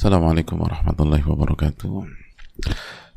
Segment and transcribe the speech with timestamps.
[0.00, 2.08] Assalamualaikum warahmatullahi wabarakatuh.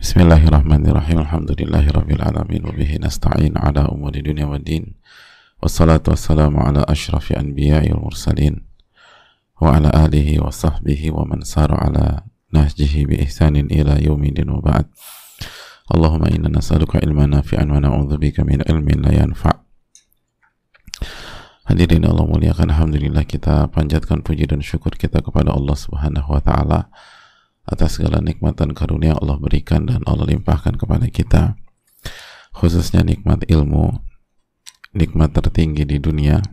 [0.04, 1.23] Bismillahirrahmanirrahim.
[1.23, 4.91] Alhamdulillahi rabbil alamin wa bihi nasta'in ala umuri dunya waddin.
[5.64, 8.68] Wassalatu wassalamu ala asyrafil anbiya'i wal mursalin
[9.64, 14.59] wa ala alihi wa sahbihi wa man sara ala nahjihi bi ihsanin ila yaumidin wa
[14.59, 14.91] ba'd.
[15.88, 19.62] Allahumma inna nas'aluka ilman nafi'an wa na'udzubika min ilmin la yanfa'.
[21.63, 26.91] Hadirin Allah muliakan Alhamdulillah kita panjatkan puji dan syukur kita kepada Allah subhanahu wa ta'ala
[27.63, 31.55] atas segala nikmat dan karunia Allah berikan dan Allah limpahkan kepada kita
[32.52, 33.95] khususnya nikmat ilmu
[34.91, 36.44] nikmat tertinggi di dunia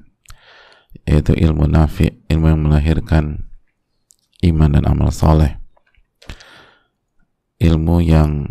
[1.02, 3.50] yaitu ilmu nafi ilmu yang melahirkan
[4.46, 5.58] iman dan amal soleh
[7.58, 8.46] ilmu yang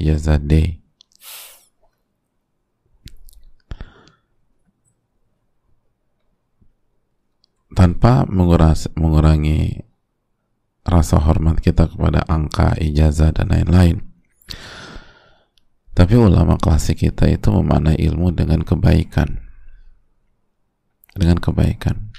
[0.00, 0.83] ijazah D.
[7.74, 9.82] tanpa menguras, mengurangi
[10.86, 14.04] rasa hormat kita kepada angka, ijazah, dan lain-lain.
[15.94, 19.42] Tapi ulama klasik kita itu memaknai ilmu dengan kebaikan.
[21.14, 22.10] Dengan kebaikan.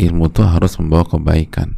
[0.00, 1.76] Ilmu itu harus membawa kebaikan.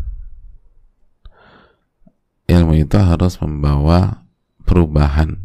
[2.47, 4.23] Ilmu itu harus membawa
[4.63, 5.43] perubahan.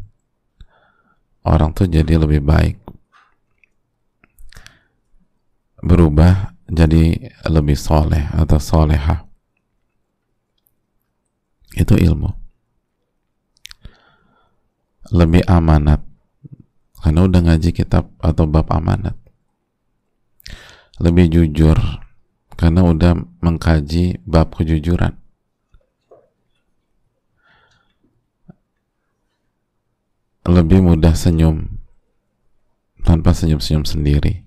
[1.42, 2.78] Orang tuh jadi lebih baik,
[5.88, 9.24] berubah jadi lebih soleh atau soleha
[11.78, 12.34] itu ilmu.
[15.14, 16.04] Lebih amanat.
[16.98, 19.16] Karena udah ngaji kitab atau bab amanat.
[21.00, 21.78] Lebih jujur.
[22.58, 25.16] Karena udah mengkaji bab kejujuran.
[30.44, 31.80] Lebih mudah senyum.
[33.06, 34.47] Tanpa senyum-senyum sendiri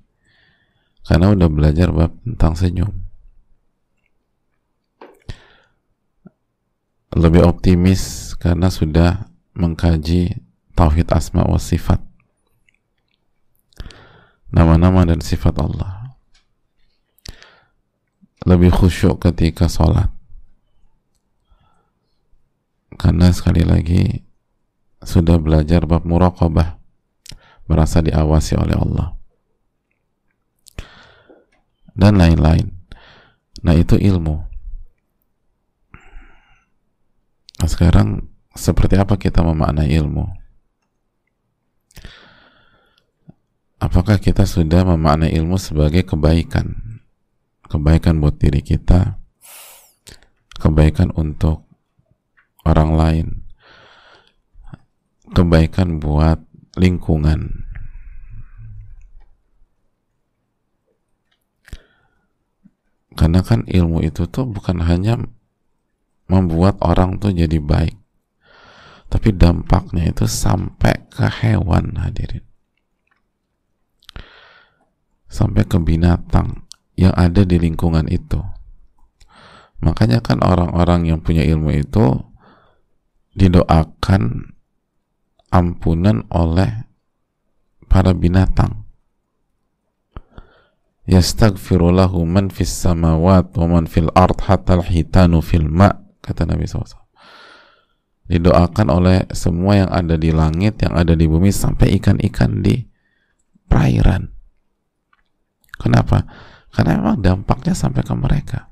[1.10, 2.94] karena udah belajar bab tentang senyum.
[7.18, 9.26] Lebih optimis karena sudah
[9.58, 10.38] mengkaji
[10.78, 11.98] tauhid asma wa sifat.
[14.54, 16.14] Nama-nama dan sifat Allah.
[18.46, 20.14] Lebih khusyuk ketika sholat.
[22.94, 24.22] Karena sekali lagi
[25.02, 26.78] sudah belajar bab muraqabah
[27.66, 29.19] merasa diawasi oleh Allah
[32.00, 32.72] dan lain-lain.
[33.60, 34.40] Nah itu ilmu.
[37.60, 38.24] Nah sekarang
[38.56, 40.24] seperti apa kita memaknai ilmu?
[43.80, 47.00] Apakah kita sudah memaknai ilmu sebagai kebaikan?
[47.68, 49.20] Kebaikan buat diri kita,
[50.58, 51.70] kebaikan untuk
[52.66, 53.26] orang lain,
[55.30, 56.42] kebaikan buat
[56.74, 57.69] lingkungan,
[63.20, 65.20] karena kan ilmu itu tuh bukan hanya
[66.24, 68.00] membuat orang tuh jadi baik.
[69.12, 72.40] Tapi dampaknya itu sampai ke hewan hadirin.
[75.28, 76.64] Sampai ke binatang
[76.96, 78.40] yang ada di lingkungan itu.
[79.84, 82.24] Makanya kan orang-orang yang punya ilmu itu
[83.36, 84.56] didoakan
[85.52, 86.88] ampunan oleh
[87.84, 88.79] para binatang
[91.10, 95.90] yastaghfirulahu man fis samawat wa man fil ard hatta hitanu fil ma
[96.22, 96.86] kata Nabi SAW
[98.30, 102.78] didoakan oleh semua yang ada di langit yang ada di bumi sampai ikan-ikan di
[103.66, 104.30] perairan.
[105.82, 106.30] Kenapa?
[106.70, 108.70] karena memang dampaknya sampai ke mereka.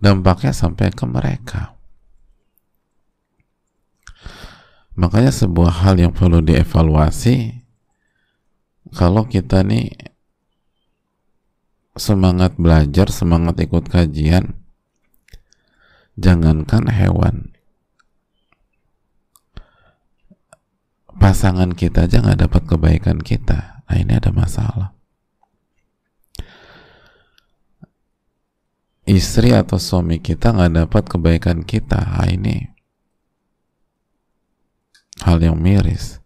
[0.00, 1.76] Dampaknya sampai ke mereka.
[4.96, 7.59] Makanya sebuah hal yang perlu dievaluasi
[8.90, 9.94] kalau kita nih
[11.94, 14.58] semangat belajar, semangat ikut kajian,
[16.18, 17.54] jangankan hewan,
[21.20, 23.84] pasangan kita aja nggak dapat kebaikan kita.
[23.86, 24.96] Nah ini ada masalah.
[29.10, 31.98] Istri atau suami kita nggak dapat kebaikan kita.
[31.98, 32.70] Nah, ini
[35.26, 36.19] hal yang miris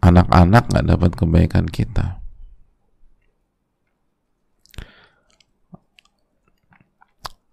[0.00, 2.20] anak-anak nggak dapat kebaikan kita.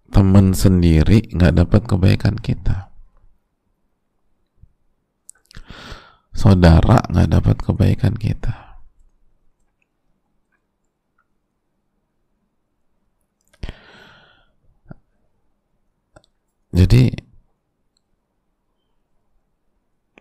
[0.08, 2.88] Teman sendiri nggak dapat kebaikan kita.
[6.32, 8.68] Saudara nggak dapat kebaikan kita.
[16.72, 17.27] Jadi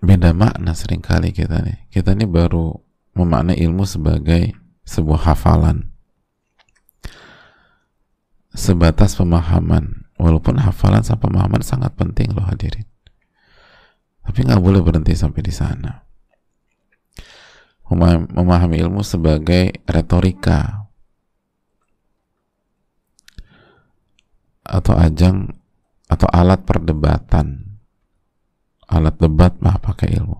[0.02, 1.90] beda makna sering kali kita nih.
[1.90, 2.74] Kita ini baru
[3.18, 4.54] memaknai ilmu sebagai
[4.86, 5.90] sebuah hafalan.
[8.54, 10.10] Sebatas pemahaman.
[10.18, 12.90] Walaupun hafalan sama pemahaman sangat penting loh hadirin.
[14.26, 16.02] Tapi nggak boleh berhenti sampai di sana.
[18.34, 20.90] Memahami ilmu sebagai retorika
[24.68, 25.56] atau ajang
[26.12, 27.67] atau alat perdebatan
[28.88, 30.40] alat debat mah pakai ilmu.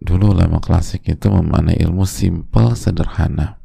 [0.00, 3.60] Dulu lama klasik itu memaknai ilmu simple sederhana.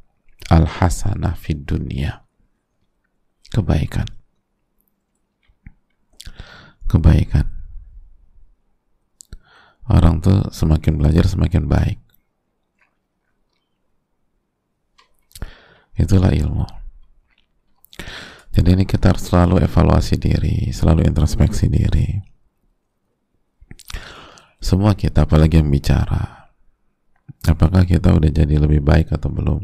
[0.52, 2.22] Al hasanah fid dunia.
[3.50, 4.06] Kebaikan.
[6.86, 7.50] Kebaikan.
[9.90, 11.98] Orang tuh semakin belajar semakin baik.
[15.96, 16.86] Itulah ilmu
[18.56, 22.08] jadi ini kita harus selalu evaluasi diri, selalu introspeksi diri.
[24.64, 26.56] Semua kita, apalagi yang bicara,
[27.44, 29.60] apakah kita udah jadi lebih baik atau belum?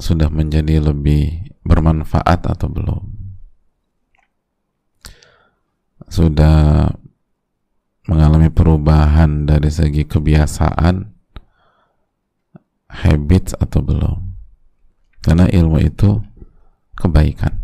[0.00, 3.04] Sudah menjadi lebih bermanfaat atau belum?
[6.08, 6.88] Sudah
[8.08, 11.12] mengalami perubahan dari segi kebiasaan,
[12.88, 14.31] habits atau belum?
[15.22, 16.18] Karena ilmu itu
[16.98, 17.62] kebaikan.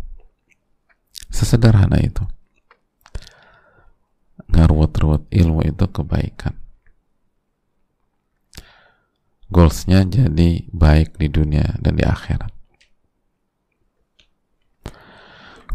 [1.29, 2.23] Sesederhana itu.
[4.49, 6.57] Ngarwut-ruwut ilmu itu kebaikan.
[9.49, 12.53] Goalsnya jadi baik di dunia dan di akhirat.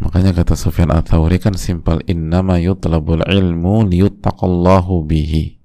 [0.02, 5.62] Makanya kata Sufyan At-Thawri kan simpel innama yutlabul ilmu liyuttaqallahu bihi.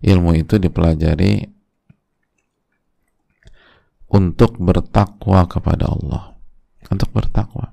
[0.00, 1.59] Ilmu itu dipelajari
[4.10, 6.34] untuk bertakwa kepada Allah.
[6.90, 7.70] Untuk bertakwa.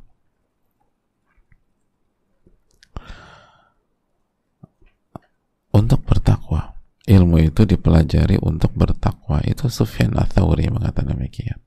[5.74, 6.78] Untuk bertakwa.
[7.10, 9.42] Ilmu itu dipelajari untuk bertakwa.
[9.42, 11.58] Itu Sufyan Ats-Tsauri mengatakan demikian.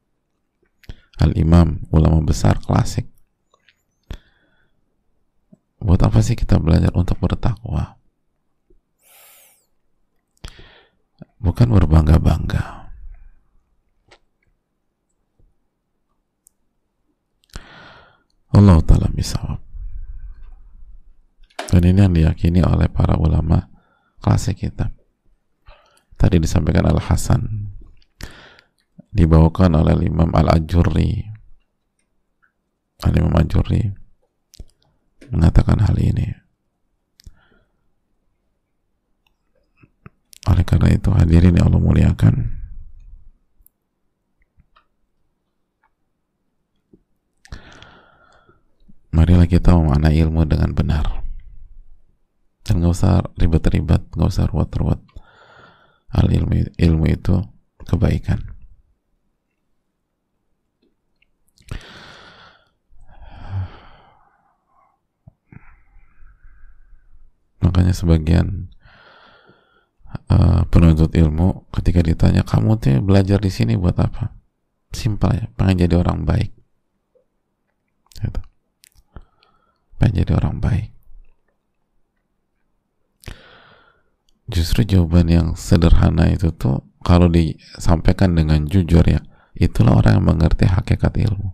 [1.19, 3.11] Al-Imam ulama besar klasik.
[5.81, 7.99] Buat apa sih kita belajar untuk bertakwa?
[11.41, 12.80] Bukan berbangga-bangga
[18.51, 19.71] Allah Ta'ala misawab
[21.71, 23.71] dan ini yang diyakini oleh para ulama
[24.19, 24.91] klasik kita.
[26.19, 27.71] Tadi disampaikan Al-Hasan
[29.15, 31.31] dibawakan oleh Imam Al-Ajurri
[33.07, 33.87] Al-Imam Al-Ajurri
[35.31, 36.27] mengatakan hal ini.
[40.51, 42.60] Oleh karena itu hadirin yang Allah muliakan
[49.11, 51.07] marilah kita memaknai ilmu dengan benar.
[52.63, 55.03] Dan gak usah ribet-ribet gak usah ruwet-ruwet.
[56.11, 57.39] Al ilmu ilmu itu
[57.87, 58.43] kebaikan.
[67.61, 68.73] Makanya sebagian
[70.33, 74.35] uh, penuntut ilmu ketika ditanya kamu tuh belajar di sini buat apa?
[74.91, 76.51] Simpel ya pengen jadi orang baik
[78.21, 78.43] gitu.
[80.01, 80.89] Pengen jadi orang baik.
[84.49, 89.21] Justru jawaban yang sederhana itu tuh kalau disampaikan dengan jujur ya
[89.55, 91.53] itulah orang yang mengerti hakikat ilmu.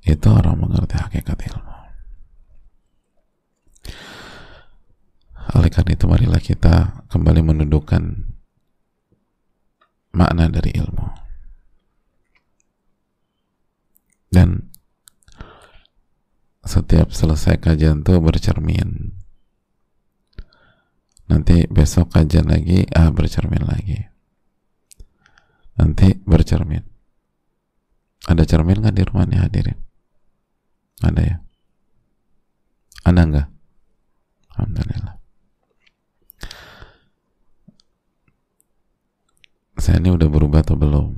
[0.00, 1.74] Itu orang mengerti hakikat ilmu.
[5.60, 8.02] Oleh karena itu marilah kita kembali menundukkan
[10.10, 11.19] makna dari ilmu
[14.30, 14.70] dan
[16.64, 19.18] setiap selesai kajian tuh bercermin
[21.26, 24.06] nanti besok kajian lagi ah bercermin lagi
[25.78, 26.82] nanti bercermin
[28.30, 29.90] ada cermin nggak di rumah nih hadirin
[31.00, 31.36] ada ya?
[33.08, 33.48] Ada enggak?
[34.52, 35.14] Alhamdulillah.
[39.80, 41.16] Saya ini udah berubah atau belum?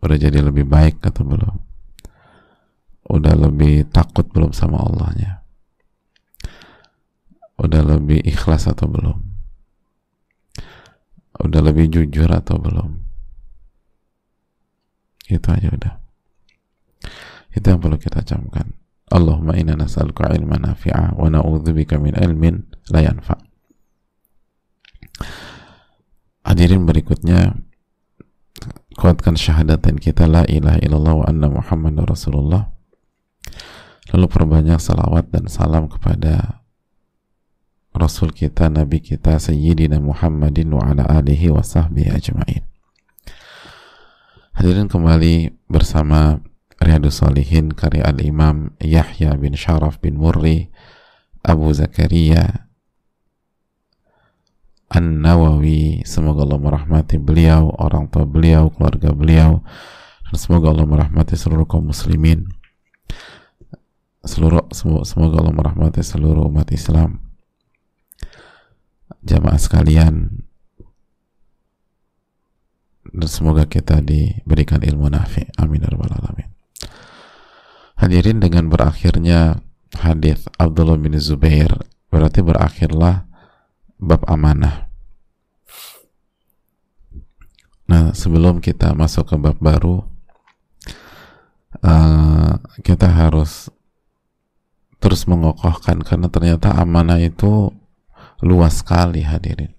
[0.00, 1.65] Udah jadi lebih baik atau belum?
[3.06, 5.46] Udah lebih takut belum sama Allahnya?
[7.56, 9.18] Udah lebih ikhlas atau belum?
[11.40, 13.06] Udah lebih jujur atau belum?
[15.30, 15.94] Itu aja udah.
[17.54, 18.74] Itu yang perlu kita camkan.
[19.06, 23.38] Allahumma inna nas'aluka ilman nafi'a wa na'udzubika min ilmin la yanfa.
[26.42, 27.54] Hadirin berikutnya
[28.98, 32.75] kuatkan syahadatin kita la ilaha illallah wa anna muhammadar rasulullah
[34.14, 36.62] lalu perbanyak salawat dan salam kepada
[37.96, 42.62] Rasul kita, Nabi kita, Sayyidina Muhammadin wa ala alihi wa sahbihi ajma'in.
[44.56, 46.40] Hadirin kembali bersama
[46.76, 50.68] Riyadus Salihin karya Al-Imam Yahya bin Sharaf bin Murri
[51.40, 52.68] Abu Zakaria
[54.92, 59.60] An-Nawawi semoga Allah merahmati beliau orang tua beliau, keluarga beliau
[60.24, 62.48] dan semoga Allah merahmati seluruh kaum muslimin
[64.26, 64.68] seluruh
[65.06, 67.22] semoga Allah merahmati seluruh umat Islam.
[69.26, 70.46] Jamaah sekalian
[73.16, 75.46] dan semoga kita diberikan ilmu nafi.
[75.56, 76.50] Amin ya alamin.
[77.96, 79.64] Hadirin dengan berakhirnya
[79.96, 81.72] hadis Abdullah bin Zubair
[82.12, 83.24] berarti berakhirlah
[83.96, 84.90] bab amanah.
[87.86, 90.02] Nah, sebelum kita masuk ke bab baru,
[91.86, 93.70] uh, kita harus
[94.98, 97.72] terus mengokohkan karena ternyata amanah itu
[98.42, 99.72] luas sekali hadirin.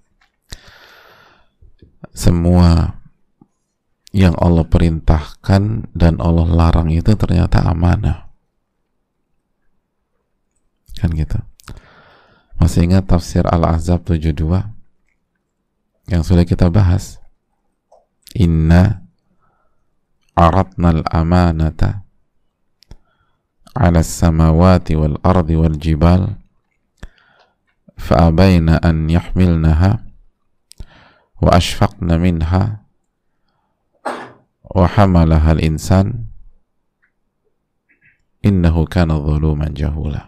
[2.18, 2.98] Semua
[4.16, 8.34] yang Allah perintahkan dan Allah larang itu ternyata amanah.
[10.98, 11.38] Kan gitu.
[12.58, 14.34] Masih ingat tafsir Al-Ahzab 72
[16.10, 17.22] yang sudah kita bahas.
[18.34, 19.06] Inna
[20.34, 22.07] aratna al-amanata
[23.78, 26.22] على السماوات والأرض والجبال
[27.98, 30.04] فأبين أن يحملنها
[31.42, 32.82] وأشفقن منها
[34.76, 36.26] وحملها الإنسان
[38.46, 40.28] إنه كان ظلوما جهولا.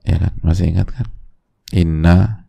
[0.00, 1.06] ya kan masih ingat kan?
[1.76, 2.48] inna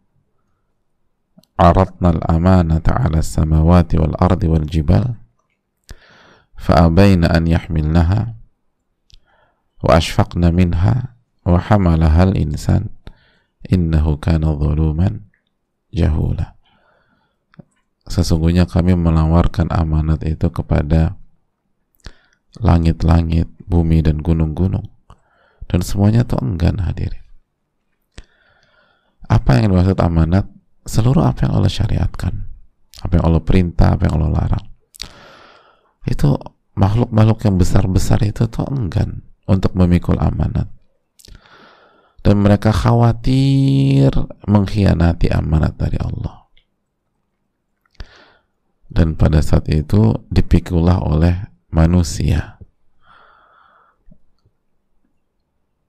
[1.60, 5.21] aratna al-amanata ala samawati wal ardi wal jibal
[6.61, 8.35] فأبين أن يحملنها
[9.85, 10.95] وأشفقن منها
[11.47, 12.83] وحملها الإنسان
[13.73, 15.21] إنه كان ظلوما
[15.95, 16.57] جهولا
[18.07, 21.19] sesungguhnya kami menawarkan amanat itu kepada
[22.63, 24.87] langit-langit, bumi dan gunung-gunung.
[25.67, 27.27] Dan semuanya itu enggan hadirin.
[29.27, 30.47] Apa yang dimaksud amanat?
[30.87, 32.47] Seluruh apa yang Allah syariatkan.
[33.03, 34.67] Apa yang Allah perintah, apa yang Allah larang.
[36.06, 36.38] itu
[36.74, 40.70] makhluk-makhluk yang besar-besar itu tuh enggan untuk memikul amanat.
[42.22, 44.14] Dan mereka khawatir
[44.46, 46.46] mengkhianati amanat dari Allah.
[48.92, 52.62] Dan pada saat itu dipikullah oleh manusia.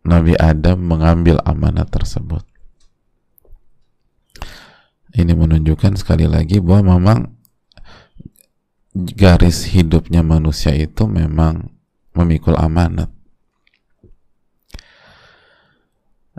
[0.02, 2.42] Nabi Adam mengambil amanah tersebut.
[5.12, 7.36] Ini menunjukkan sekali lagi bahwa memang
[8.92, 11.72] garis hidupnya manusia itu memang
[12.12, 13.08] memikul amanat.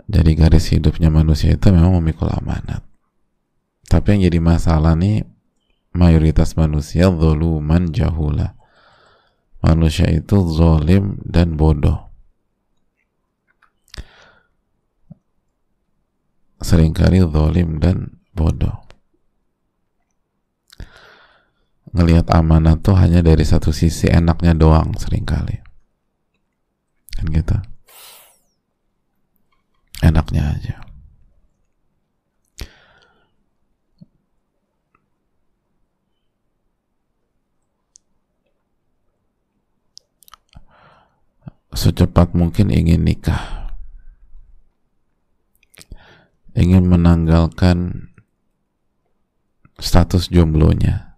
[0.06, 2.86] Jadi garis hidupnya manusia itu memang memikul amanat.
[3.90, 5.26] Tapi yang jadi masalah nih
[5.94, 8.54] mayoritas manusia zoluman jahula.
[9.64, 12.12] Manusia itu zolim dan bodoh.
[16.60, 18.83] Seringkali zolim dan bodoh
[21.94, 25.62] ngelihat amanah tuh hanya dari satu sisi enaknya doang sering kali.
[27.14, 27.54] Kan gitu?
[30.02, 30.76] Enaknya aja.
[41.74, 43.70] Secepat mungkin ingin nikah.
[46.54, 48.10] Ingin menanggalkan
[49.78, 51.13] status jomblonya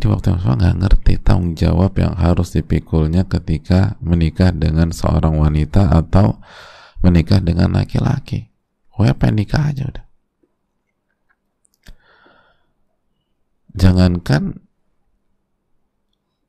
[0.00, 5.36] di waktu yang sama nggak ngerti tanggung jawab yang harus dipikulnya ketika menikah dengan seorang
[5.36, 6.40] wanita atau
[7.04, 8.48] menikah dengan laki-laki.
[8.92, 10.06] Gue pengen nikah aja udah.
[13.76, 14.64] Jangankan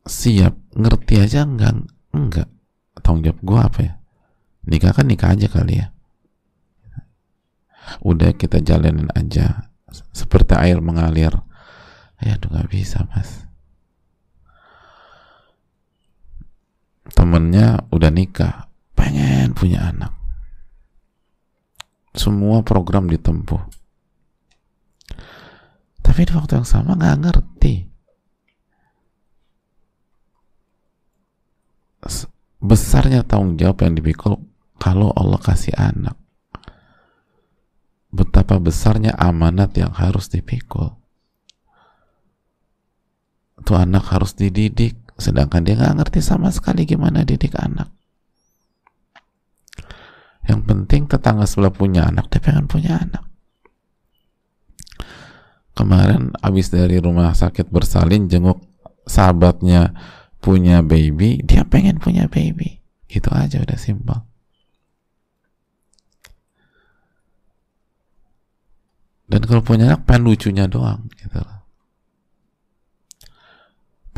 [0.08, 1.84] siap ngerti aja enggak
[2.16, 2.48] enggak
[3.04, 3.94] tanggung jawab gue apa ya?
[4.68, 5.88] Nikah kan nikah aja kali ya.
[8.04, 9.72] Udah kita jalanin aja.
[10.12, 11.47] Seperti air mengalir
[12.22, 13.46] ya tuh nggak bisa mas.
[17.14, 20.14] Temennya udah nikah pengen punya anak.
[22.18, 23.62] Semua program ditempuh.
[26.02, 27.76] Tapi di waktu yang sama nggak ngerti.
[32.58, 34.42] Besarnya tanggung jawab yang dipikul
[34.82, 36.18] kalau Allah kasih anak.
[38.10, 40.98] Betapa besarnya amanat yang harus dipikul
[43.68, 44.96] tuh anak harus dididik.
[45.20, 47.92] Sedangkan dia nggak ngerti sama sekali gimana didik anak.
[50.48, 53.28] Yang penting tetangga sebelah punya anak dia pengen punya anak.
[55.76, 58.64] Kemarin abis dari rumah sakit bersalin jenguk
[59.04, 59.92] sahabatnya
[60.40, 62.80] punya baby dia pengen punya baby.
[63.12, 64.24] Gitu aja udah simpel.
[69.28, 71.67] Dan kalau punya anak pengen lucunya doang gitu loh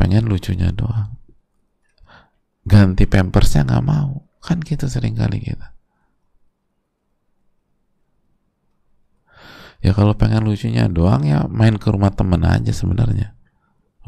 [0.00, 1.12] pengen lucunya doang.
[2.64, 4.24] Ganti pampersnya nggak mau.
[4.40, 5.76] Kan gitu sering kali kita.
[9.84, 13.36] Ya kalau pengen lucunya doang ya main ke rumah temen aja sebenarnya.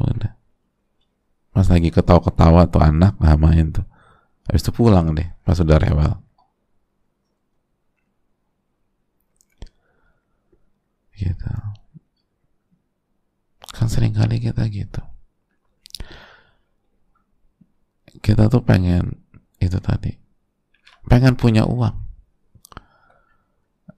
[0.01, 0.33] Udah.
[1.53, 3.85] Pas lagi ketawa-ketawa tuh anak nggak main tuh.
[4.49, 6.13] Habis itu pulang deh pas udah rewel.
[11.13, 11.49] Gitu.
[13.69, 15.12] Kan sering kali kita gitu
[18.23, 19.19] kita tuh pengen
[19.59, 20.15] itu tadi.
[21.11, 21.99] Pengen punya uang.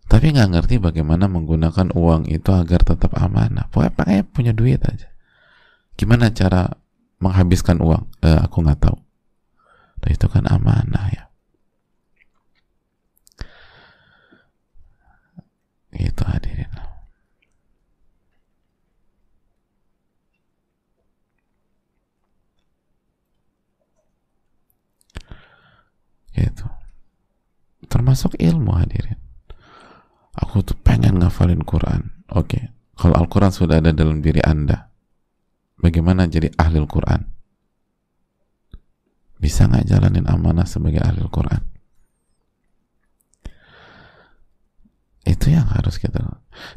[0.10, 3.70] Tapi nggak ngerti bagaimana menggunakan uang itu agar tetap amanah.
[3.70, 5.14] Pokoknya pengen punya duit aja.
[5.94, 6.74] Gimana cara
[7.22, 8.10] menghabiskan uang?
[8.26, 8.98] Eh, aku nggak tahu.
[10.02, 11.24] Nah, itu kan amanah ya.
[15.96, 16.95] Itu hadirin
[26.36, 26.68] gitu.
[27.88, 29.18] Termasuk ilmu hadirin.
[30.36, 32.12] Aku tuh pengen ngafalin Quran.
[32.36, 32.64] Oke okay.
[33.00, 34.92] kalau Al-Quran sudah ada dalam diri anda
[35.80, 37.22] bagaimana jadi ahli Al-Quran?
[39.40, 41.62] Bisa nggak jalanin amanah sebagai ahli Al-Quran?
[45.26, 46.22] Itu yang harus kita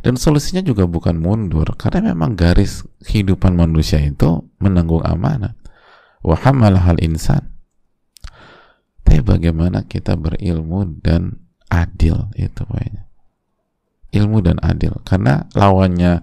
[0.03, 5.55] dan solusinya juga bukan mundur karena memang garis kehidupan manusia itu menanggung amanah.
[6.25, 7.58] Wa hal insan
[9.09, 11.41] tapi bagaimana kita berilmu dan
[11.73, 13.09] adil itu pokoknya.
[14.13, 15.01] Ilmu dan adil.
[15.01, 16.21] Karena lawannya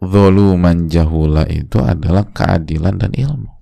[0.00, 3.52] zoluman jahula itu adalah keadilan dan ilmu.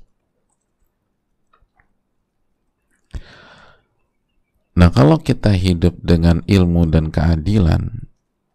[4.78, 8.06] Nah, kalau kita hidup dengan ilmu dan keadilan,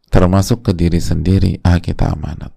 [0.08, 2.56] termasuk ke diri sendiri, ah kita amanat.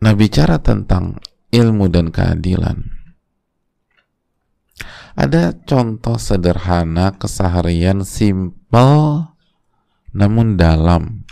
[0.00, 1.20] Nah, bicara tentang
[1.54, 2.96] ilmu dan keadilan.
[5.16, 9.32] Ada contoh sederhana keseharian simple
[10.16, 11.24] namun dalam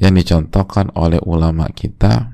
[0.00, 2.32] yang dicontohkan oleh ulama kita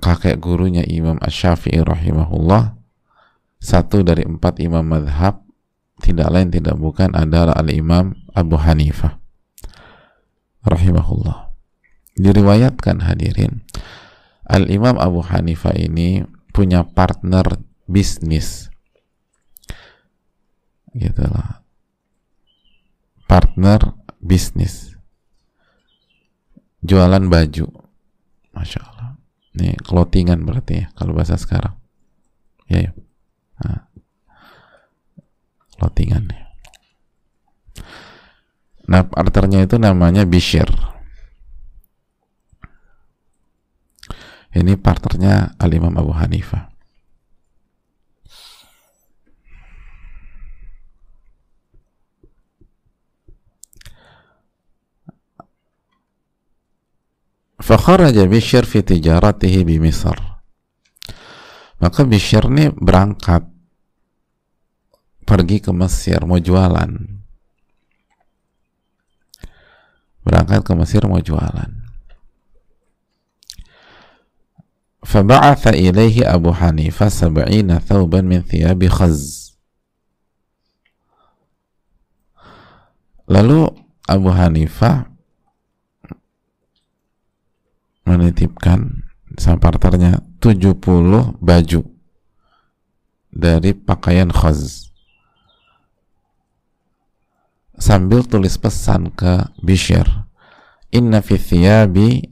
[0.00, 2.74] kakek gurunya Imam Ash-Syafi'i rahimahullah
[3.60, 5.44] satu dari empat imam madhab
[6.00, 9.20] tidak lain tidak bukan adalah al-imam Abu Hanifah
[10.64, 11.49] rahimahullah
[12.18, 13.62] diriwayatkan hadirin
[14.50, 18.66] Al-Imam Abu Hanifah ini punya partner bisnis.
[20.90, 21.62] Gitu lah.
[23.30, 24.98] Partner bisnis.
[26.82, 27.70] Jualan baju.
[28.50, 29.14] Masya Allah.
[29.54, 31.78] Ini clothingan berarti ya kalau bahasa sekarang.
[32.66, 32.92] Ya ya
[33.60, 33.82] nah,
[35.76, 36.44] clothingan ya.
[38.90, 40.66] nah partnernya itu namanya Bishir
[44.54, 46.70] ini partnernya Al-Imam Abu Hanifah
[57.70, 60.18] Fakharaja Bishr fi tijaratihi bi Misr.
[61.78, 63.46] Maka Bishr ini berangkat
[65.22, 66.90] pergi ke Mesir mau jualan.
[70.26, 71.79] Berangkat ke Mesir mau jualan.
[75.05, 79.45] فبعث إليه أبو حنيفة سبعين ثوبا من ثياب خز
[83.25, 83.65] Lalu
[84.05, 85.09] Abu Hanifah
[88.05, 89.01] menitipkan
[89.33, 91.81] sama partnernya 70 baju
[93.33, 94.93] dari pakaian khaz
[97.81, 100.05] sambil tulis pesan ke Bishr
[100.93, 102.29] inna fi thiyabi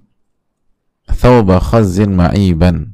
[1.12, 2.92] thawba khazzin ma'iban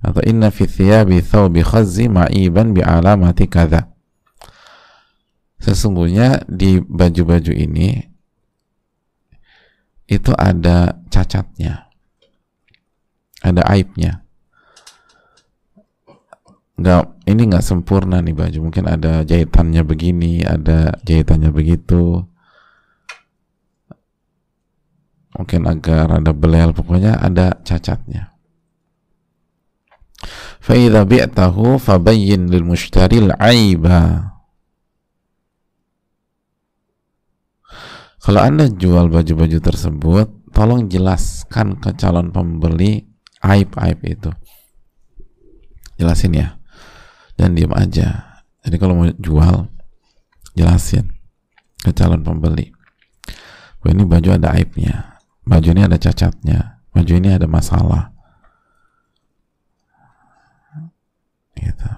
[0.00, 3.48] atau inna fi thiyabi thawbi khazzi ma'iban bi alamati
[5.60, 8.10] sesungguhnya di baju-baju ini
[10.10, 11.86] itu ada cacatnya.
[13.40, 14.26] Ada aibnya.
[16.74, 18.58] Nggak ini nggak sempurna nih baju.
[18.68, 22.26] Mungkin ada jahitannya begini ada jahitannya begitu
[25.39, 28.35] mungkin agar ada belel pokoknya ada cacatnya
[30.65, 33.85] فإذا بِعْتَهُ فَبَيِّنْ لِلْمُشْتَرِي الْعَيْبَ
[38.25, 43.05] Kalau Anda jual baju-baju tersebut, tolong jelaskan ke calon pembeli
[43.45, 44.33] aib-aib itu.
[46.01, 46.57] Jelasin ya.
[47.37, 48.41] Dan diam aja.
[48.65, 49.69] Jadi kalau mau jual,
[50.57, 51.05] jelasin
[51.85, 52.73] ke calon pembeli.
[53.77, 55.18] Bahwa ini baju ada aibnya.
[55.44, 56.80] Baju ini ada cacatnya.
[56.92, 58.12] Baju ini ada masalah.
[61.56, 61.90] Gitu.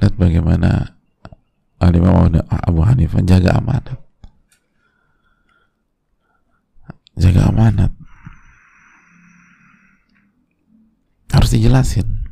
[0.00, 0.96] Lihat bagaimana
[1.76, 4.00] Al-Imam Abu Hanifah jaga amanat
[7.16, 7.92] jaga amanat
[11.32, 12.28] harus dijelasin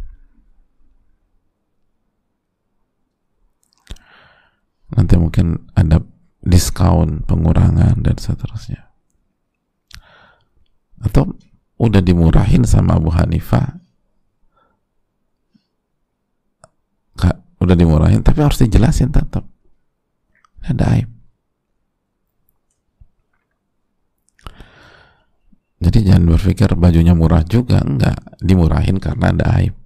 [4.92, 6.00] nanti mungkin ada
[6.44, 8.84] diskon pengurangan dan seterusnya.
[11.00, 11.36] Atau
[11.80, 13.80] udah dimurahin sama Abu Hanifah
[17.64, 19.48] udah dimurahin tapi harus dijelasin tetap.
[20.64, 21.08] Ada aib
[25.84, 29.76] jadi jangan berpikir bajunya murah juga enggak dimurahin karena ada aib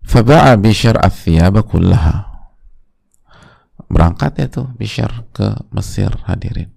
[0.00, 2.25] faba'a bishar athiyaba kullaha
[3.86, 6.72] berangkat ya tuh bishar ke Mesir hadirin.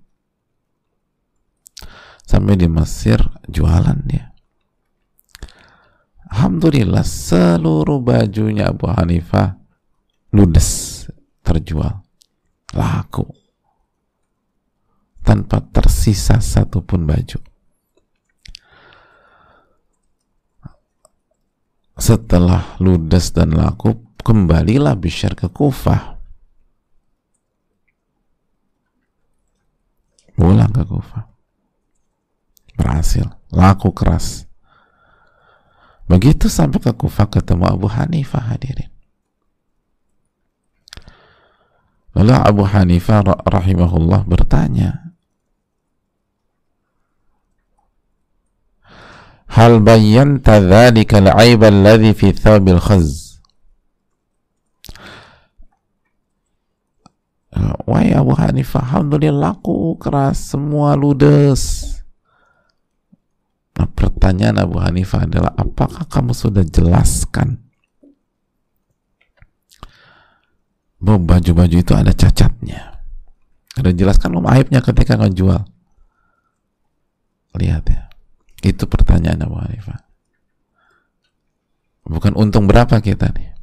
[2.24, 3.18] Sampai di Mesir
[3.50, 4.30] jualan dia
[6.30, 9.58] Alhamdulillah seluruh bajunya Abu Hanifah
[10.30, 11.04] ludes
[11.42, 12.06] terjual.
[12.78, 13.26] Laku.
[15.26, 17.42] Tanpa tersisa satupun baju.
[21.98, 26.19] Setelah ludes dan laku kembalilah Bishar ke Kufah
[30.40, 31.28] pulang ke Kufah
[32.80, 34.50] berhasil laku keras
[36.10, 38.90] Begitu sampai ke Kufah ketemu Abu Hanifah hadirin.
[42.18, 45.14] Lalu Abu Hanifah rahimahullah bertanya,
[49.54, 53.29] Hal bayyanta dhalika al-aib alladhi fi thabil khaz?
[57.90, 61.96] Wahai Abu Hanifah, Alhamdulillah laku keras, semua ludes.
[63.80, 67.60] Nah pertanyaan Abu Hanifah adalah apakah kamu sudah jelaskan
[71.00, 73.00] bahwa baju-baju itu ada cacatnya?
[73.80, 75.64] Ada jelaskan belum aibnya ketika ngejual?
[77.56, 78.12] Lihat ya.
[78.60, 80.00] Itu pertanyaan Abu Hanifah.
[82.10, 83.59] Bukan untung berapa kita nih.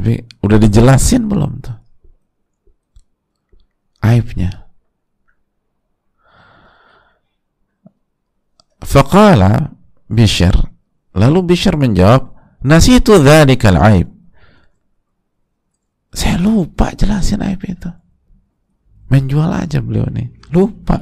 [0.00, 1.76] Tapi udah dijelasin belum tuh?
[4.00, 4.48] Aibnya.
[8.80, 9.76] Faqala
[10.08, 10.56] Bishr.
[11.12, 12.32] Lalu Bishr menjawab,
[12.64, 14.08] Nasitu dhalikal aib.
[16.16, 17.92] Saya lupa jelasin aib itu.
[19.12, 20.32] Menjual aja beliau nih.
[20.48, 20.96] Lupa.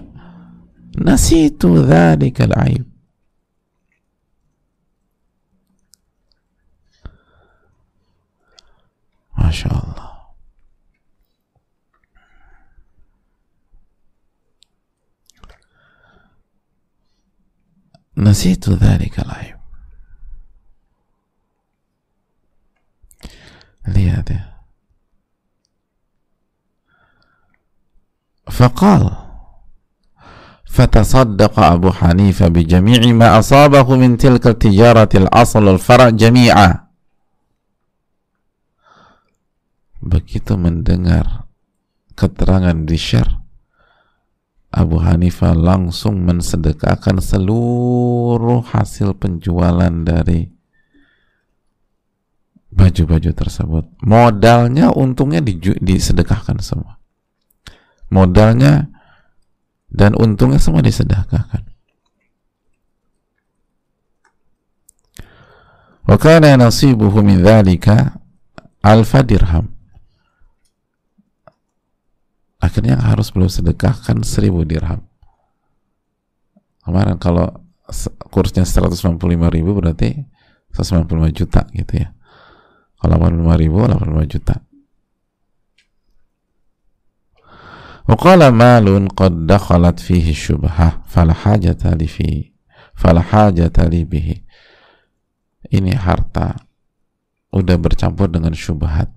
[0.98, 2.98] Nasitu dhalikal aib.
[9.48, 10.08] Masya Allah.
[18.17, 19.57] نسيت ذلك العيب
[23.83, 24.53] lihat ya
[28.53, 29.03] فقال
[30.65, 36.83] فتصدق أبو حنيفة بجميع ما أصابه من تلك التجارة الأصل الفرع جميعا
[40.03, 41.47] begitu mendengar
[42.19, 43.39] keterangan di syar
[44.68, 50.44] Abu Hanifah langsung mensedekahkan seluruh hasil penjualan dari
[52.68, 53.84] baju-baju tersebut.
[54.04, 55.40] Modalnya untungnya
[55.80, 57.00] disedekahkan semua.
[58.12, 58.92] Modalnya
[59.88, 61.64] dan untungnya semua disedekahkan.
[66.08, 68.20] Wa kana nasibuhu min dzalika
[68.84, 69.77] alfa dirham
[72.63, 75.03] akhirnya harus belum sedekahkan seribu dirham
[76.83, 77.63] kemarin kalau
[78.31, 79.19] kursnya 195
[79.51, 80.23] ribu berarti
[80.71, 82.15] 195 juta gitu ya
[82.97, 84.55] kalau 85 ribu 85 juta
[88.03, 92.51] وقال مال قد دخلت فيه الشبهة فلا حاجة لي فيه
[92.99, 94.43] فلا حاجة لي به
[95.71, 96.59] ini harta
[97.55, 99.07] udah bercampur dengan syubhat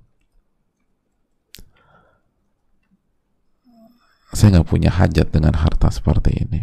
[4.31, 6.61] Saya nggak punya hajat dengan harta seperti ini.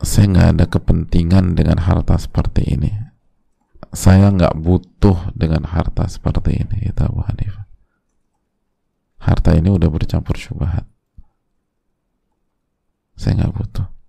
[0.00, 2.92] Saya nggak ada kepentingan dengan harta seperti ini.
[3.92, 7.66] Saya nggak butuh dengan harta seperti ini ya Abu Hanifah.
[9.20, 10.88] Harta ini udah bercampur syubhat.
[13.16, 13.99] Saya nggak butuh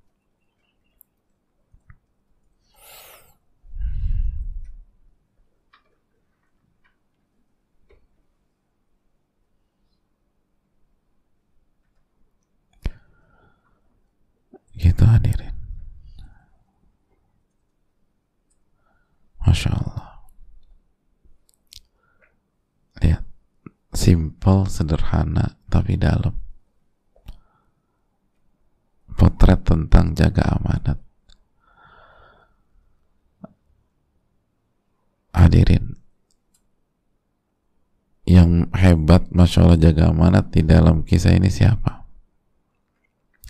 [14.81, 15.53] Gitu hadirin.
[19.45, 20.25] Masya Allah.
[23.05, 23.23] Lihat.
[23.93, 26.33] Simple, sederhana, tapi dalam.
[29.13, 30.97] Potret tentang jaga amanat.
[35.29, 35.93] Hadirin.
[38.25, 42.01] Yang hebat, Masya Allah jaga amanat di dalam kisah ini siapa?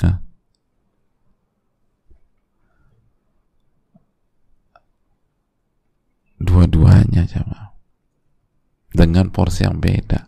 [0.04, 0.31] Hah?
[6.42, 7.78] Dua-duanya coba
[8.92, 10.28] dengan porsi yang beda.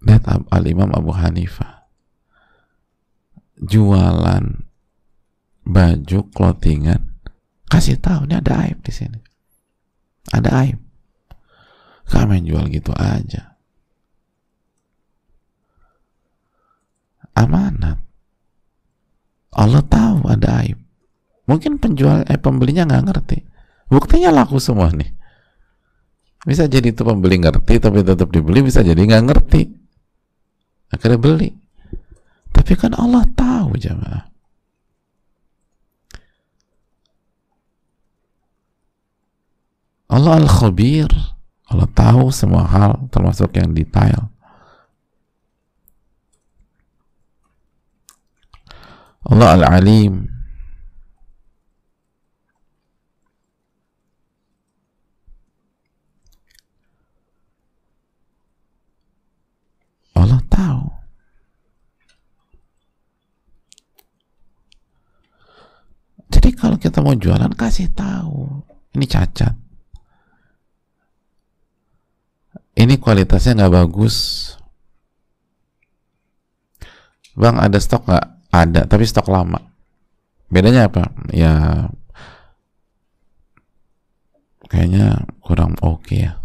[0.00, 1.86] Lihat al imam Abu Hanifah
[3.60, 4.64] jualan
[5.62, 7.20] baju clothingan.
[7.70, 9.20] Kasih tahu ini ada aib di sini.
[10.34, 10.78] Ada aib.
[12.10, 13.54] Kami jual gitu aja.
[17.38, 18.02] Amanat.
[19.54, 20.79] Allah tahu ada aib
[21.50, 23.38] Mungkin penjual eh pembelinya nggak ngerti.
[23.90, 25.10] Buktinya laku semua nih.
[26.46, 29.62] Bisa jadi itu pembeli ngerti tapi tetap dibeli, bisa jadi nggak ngerti.
[30.94, 31.50] Akhirnya beli.
[32.54, 34.30] Tapi kan Allah tahu jamaah.
[40.06, 41.10] Allah al-khabir.
[41.70, 44.30] Allah tahu semua hal termasuk yang detail.
[49.26, 50.39] Allah al-alim
[60.16, 60.84] Allah tahu.
[66.30, 68.62] Jadi kalau kita mau jualan kasih tahu.
[68.94, 69.54] Ini cacat.
[72.80, 74.16] Ini kualitasnya nggak bagus.
[77.36, 78.26] Bang ada stok nggak?
[78.50, 79.62] Ada, tapi stok lama.
[80.50, 81.06] Bedanya apa?
[81.30, 81.86] Ya
[84.66, 86.39] kayaknya kurang oke okay ya.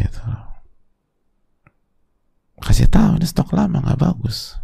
[0.00, 0.24] gitu.
[2.60, 4.56] Kasih tahu ini stok lama nggak bagus.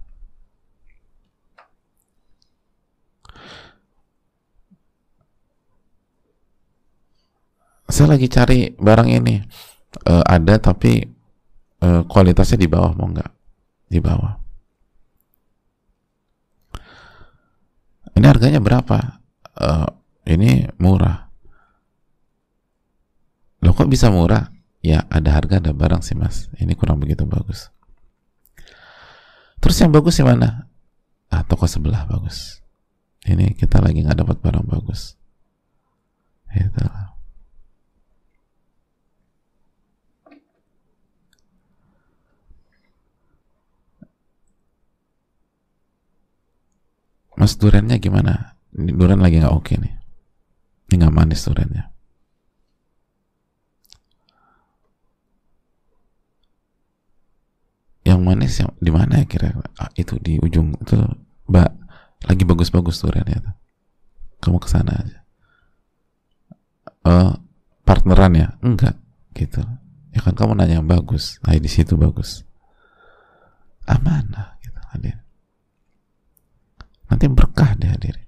[7.86, 9.40] Saya lagi cari barang ini.
[9.96, 11.00] E, ada tapi
[11.80, 13.30] e, kualitasnya di bawah mau nggak?
[13.88, 14.34] Di bawah.
[18.12, 19.22] Ini harganya berapa?
[19.56, 19.68] E,
[20.34, 21.30] ini murah.
[23.64, 24.55] Lo kok bisa murah?
[24.86, 27.74] Ya ada harga ada barang sih mas ini kurang begitu bagus
[29.58, 30.70] terus yang bagus yang mana
[31.26, 32.62] ah toko sebelah bagus
[33.26, 35.18] ini kita lagi nggak dapat barang bagus
[36.54, 36.86] itu
[47.36, 48.56] Mas durennya gimana?
[48.72, 49.94] Duren lagi nggak oke nih.
[50.88, 51.92] Ini nggak manis durennya.
[58.06, 59.50] Yang manis yang di mana ya kira?
[59.82, 60.94] Ah, itu di ujung itu,
[61.50, 61.70] Mbak.
[62.30, 63.10] Lagi bagus-bagus tuh.
[64.38, 65.18] Kamu ke sana aja.
[67.02, 67.34] Uh,
[67.82, 68.48] partneran ya?
[68.62, 68.94] Enggak,
[69.34, 69.58] gitu.
[70.14, 71.42] Ya kan kamu nanya yang bagus.
[71.42, 72.46] Nah, di situ bagus.
[73.90, 75.18] Amanah gitu hadir.
[77.10, 78.26] Nanti berkah deh hadirin.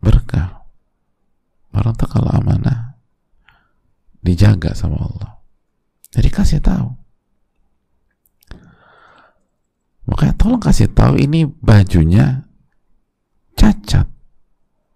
[0.00, 0.64] Berkah.
[1.76, 2.87] Orang tuh kalau amanah
[4.24, 5.38] dijaga sama Allah.
[6.14, 6.88] Jadi kasih tahu.
[10.08, 12.48] Makanya tolong kasih tahu ini bajunya
[13.54, 14.08] cacat.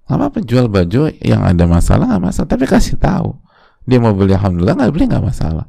[0.09, 3.37] Gak apa-apa jual baju yang ada masalah gak masalah, tapi kasih tahu.
[3.85, 5.67] Dia mau beli alhamdulillah nggak beli nggak masalah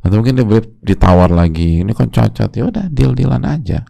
[0.00, 3.84] atau mungkin dia beli ditawar lagi ini kan cacat ya udah deal dealan aja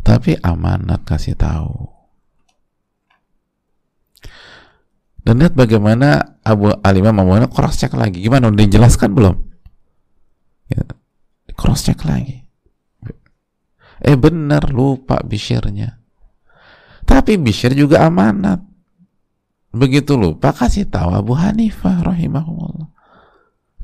[0.00, 1.97] tapi amanat kasih tahu
[5.28, 8.24] dan lihat bagaimana Abu Alimah Imam cross check lagi.
[8.24, 8.48] Gimana?
[8.48, 9.36] Udah dijelaskan belum?
[10.72, 10.88] Ya,
[11.52, 12.48] cross check lagi.
[14.00, 16.00] Eh benar lupa bishirnya.
[17.04, 18.64] Tapi bishir juga amanat.
[19.68, 22.88] Begitu lupa kasih tahu Abu Hanifah rahimahullah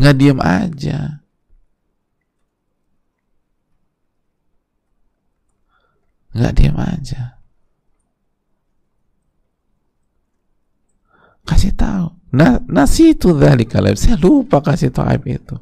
[0.01, 1.21] nggak diem aja.
[6.33, 7.34] Nggak diem aja
[11.45, 12.09] kasih tahu.
[12.35, 15.57] Nah nasi itu dari kalian saya lupa kasih tahu aib itu.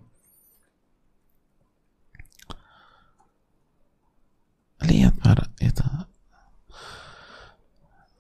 [4.83, 5.87] Lihat para itu.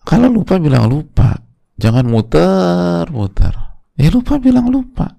[0.02, 1.38] Kalau lupa bilang lupa.
[1.80, 3.72] Jangan muter muter
[4.02, 5.14] ya lupa bilang lupa.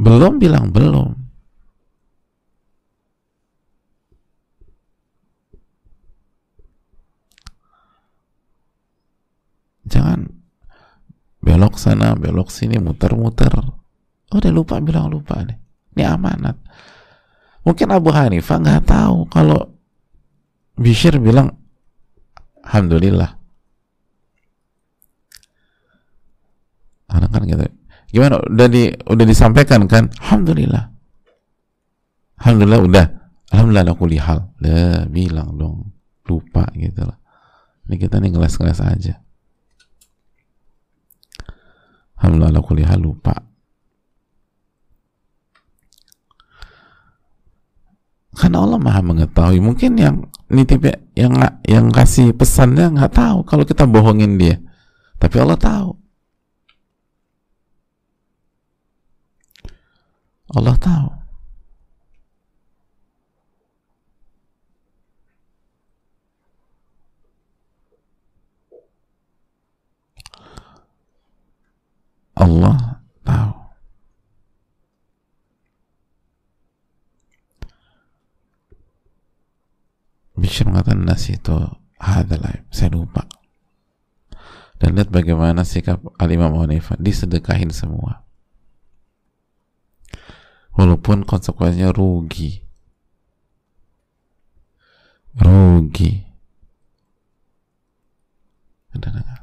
[0.00, 1.29] Belum bilang belum.
[9.90, 10.30] Jangan
[11.42, 13.50] belok sana, belok sini, muter-muter.
[14.30, 15.58] Oh, udah lupa bilang lupa nih.
[15.98, 16.54] Ini amanat.
[17.66, 19.60] Mungkin Abu Hanifah nggak tahu kalau
[20.80, 21.60] Bishir bilang
[22.64, 23.36] Alhamdulillah.
[27.10, 27.66] Karena kan gitu
[28.10, 28.42] Gimana?
[28.42, 30.10] Udah di udah disampaikan kan?
[30.18, 30.90] Alhamdulillah.
[32.42, 33.06] Alhamdulillah udah.
[33.50, 34.50] Alhamdulillah aku lihal.
[34.62, 35.94] Lah bilang dong.
[36.26, 37.18] Lupa gitu lah.
[37.86, 39.14] Ini kita nih ngeles-ngeles aja.
[42.20, 43.32] Alhamdulillah aku lihal lupa.
[48.36, 49.58] Karena Allah maha mengetahui.
[49.60, 50.16] Mungkin yang
[50.52, 50.84] nitip
[51.16, 51.32] yang
[51.64, 54.60] yang kasih pesannya nggak tahu kalau kita bohongin dia.
[55.16, 55.90] Tapi Allah tahu.
[60.50, 61.08] Allah tahu.
[72.40, 73.52] Allah tahu.
[80.40, 81.52] Bisa mengatakan nasi itu
[82.00, 83.28] hadalah saya lupa.
[84.80, 86.96] Dan lihat bagaimana sikap Al-Imam Hanifah.
[86.96, 88.24] Disedekahin semua.
[90.72, 92.64] Walaupun konsekuensinya rugi.
[95.36, 96.24] Rugi.
[98.96, 99.39] Ada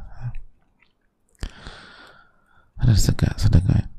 [2.88, 3.92] ada sedekah sedekah.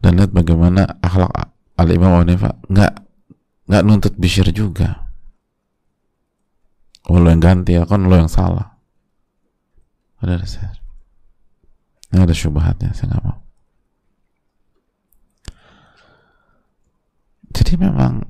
[0.00, 1.32] Dan lihat bagaimana akhlak
[1.80, 2.92] al Imam Hanifah nggak
[3.72, 5.08] nggak nuntut bishir juga.
[7.08, 8.76] Oh, lo yang ganti ya kan lo yang salah.
[10.20, 10.80] Ada ada saya
[12.18, 13.38] ada syubhatnya saya nggak mau.
[17.50, 18.22] Jadi memang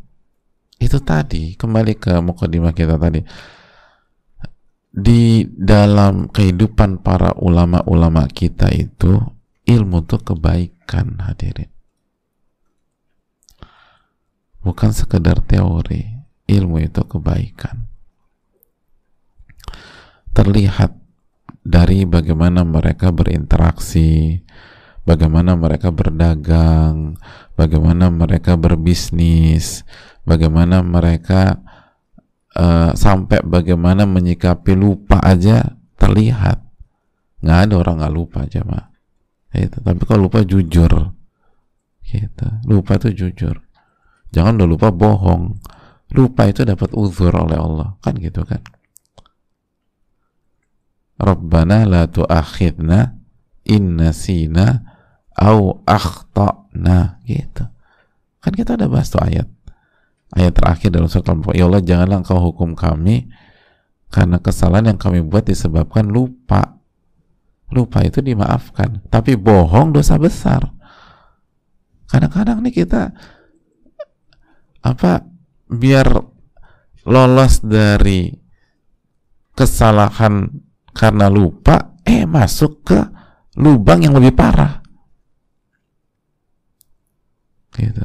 [0.80, 3.20] itu tadi kembali ke mukadimah kita tadi.
[4.90, 9.22] Di dalam kehidupan para ulama-ulama kita itu
[9.70, 11.70] ilmu itu kebaikan hadirin.
[14.60, 16.04] Bukan sekedar teori
[16.50, 17.86] ilmu itu kebaikan.
[20.34, 20.92] Terlihat
[21.62, 24.42] dari bagaimana mereka berinteraksi
[25.06, 27.18] bagaimana mereka berdagang
[27.54, 29.84] bagaimana mereka berbisnis
[30.24, 31.60] bagaimana mereka
[32.56, 36.60] uh, sampai bagaimana menyikapi lupa aja terlihat.
[37.40, 38.89] Nggak ada orang nggak lupa aja mah
[39.54, 39.78] gitu.
[39.82, 41.14] tapi kalau lupa jujur.
[42.06, 42.46] Gitu.
[42.66, 43.62] Lupa itu jujur.
[44.34, 45.58] Jangan udah lupa bohong.
[46.14, 47.94] Lupa itu dapat uzur oleh Allah.
[48.02, 48.62] Kan gitu kan?
[51.20, 53.14] Rabbana la tu'akhidna
[53.66, 54.82] in nasina
[55.38, 57.22] au akhtana.
[57.26, 57.62] Gitu.
[58.40, 59.46] Kan kita ada bahas tuh ayat.
[60.30, 63.26] Ayat terakhir dalam surat Al-Baqarah ya Allah janganlah engkau hukum kami
[64.14, 66.79] karena kesalahan yang kami buat disebabkan lupa
[67.70, 69.06] lupa itu dimaafkan.
[69.08, 70.66] Tapi bohong dosa besar.
[72.10, 73.14] Kadang-kadang nih kita
[74.80, 75.22] apa
[75.70, 76.08] biar
[77.06, 78.34] lolos dari
[79.54, 80.50] kesalahan
[80.90, 82.98] karena lupa eh masuk ke
[83.62, 84.82] lubang yang lebih parah.
[87.70, 88.02] Gitu.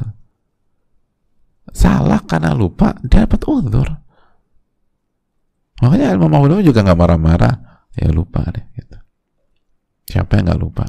[1.74, 3.88] Salah karena lupa dapat uzur.
[5.82, 7.54] Makanya ilmu maulama juga nggak marah-marah.
[7.96, 9.05] Ya lupa deh gitu
[10.06, 10.86] siapa yang nggak lupa?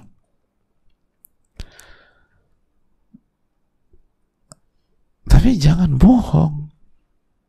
[5.28, 6.72] Tapi jangan bohong.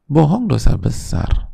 [0.08, 1.52] Bohong dosa besar.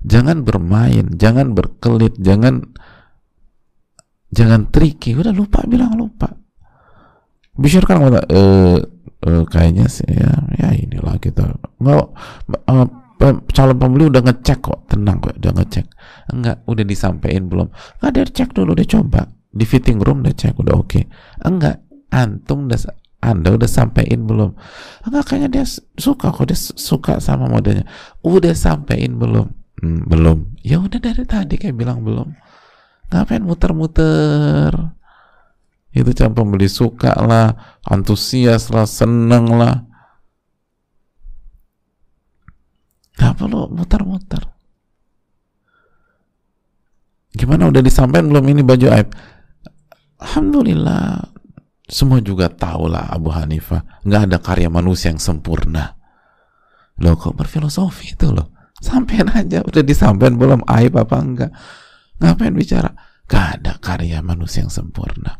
[0.00, 2.64] Jangan bermain jangan berkelit jangan
[4.32, 5.12] jangan tricky.
[5.12, 6.32] Udah lupa bilang lupa.
[7.60, 8.42] Bishir kan e,
[9.20, 11.44] kayaknya sih ya ya inilah kita
[11.76, 12.08] nggak
[12.64, 12.88] uh,
[13.52, 15.86] calon pembeli udah ngecek kok tenang kok udah ngecek.
[16.32, 17.68] Enggak udah disampaikan belum?
[18.00, 19.20] Nggak dia cek dulu udah coba.
[19.50, 20.88] Di fitting room udah cek udah oke.
[20.88, 21.04] Okay.
[21.44, 22.80] enggak antum udah
[23.20, 24.56] anda udah sampaikan belum?
[25.04, 25.64] Enggak kayaknya dia
[26.00, 27.84] suka kok dia suka sama modelnya.
[28.24, 29.46] Udah sampaikan belum?
[29.84, 30.56] Hmm, belum.
[30.64, 32.32] Ya udah dari tadi kayak bilang belum.
[33.12, 34.72] Ngapain muter-muter?
[35.90, 39.89] Itu calon pembeli suka lah antusias lah seneng lah
[43.20, 44.42] nggak perlu muter-muter
[47.36, 49.08] gimana udah disampaikan belum ini baju aib
[50.20, 51.36] Alhamdulillah
[51.84, 56.00] semua juga tahu lah Abu Hanifah nggak ada karya manusia yang sempurna
[57.00, 61.52] loh kok berfilosofi itu loh Sampein aja, udah disampaikan belum aib apa enggak?
[62.16, 62.88] Ngapain bicara?
[63.28, 65.36] Gak ada karya manusia yang sempurna.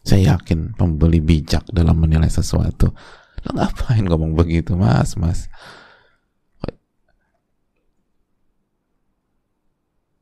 [0.00, 2.96] Saya yakin pembeli bijak dalam menilai sesuatu.
[3.44, 5.52] Lo ngapain ngomong begitu, mas, mas?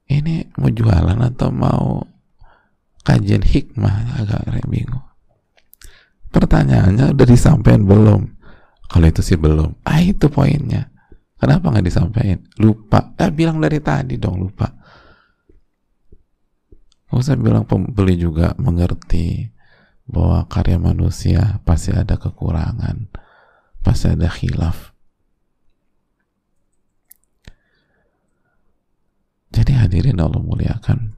[0.08, 2.00] Ini mau jualan atau mau
[3.04, 4.24] kajian hikmah?
[4.24, 5.04] Agak bingung.
[6.32, 8.22] Pertanyaannya udah disampaikan belum?
[8.88, 9.84] Kalau itu sih belum.
[9.84, 10.88] Ah itu poinnya
[11.38, 12.42] Kenapa nggak disampaikan?
[12.58, 13.14] Lupa.
[13.14, 14.66] Eh bilang dari tadi dong lupa.
[17.08, 19.48] Gak usah bilang pembeli juga mengerti
[20.04, 23.08] bahwa karya manusia pasti ada kekurangan,
[23.80, 24.92] pasti ada khilaf.
[29.54, 31.16] Jadi hadirin Allah muliakan.